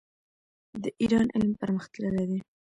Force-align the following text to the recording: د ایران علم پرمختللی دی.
د 0.83 0.85
ایران 1.01 1.27
علم 1.35 1.51
پرمختللی 1.61 2.25
دی. 2.29 2.39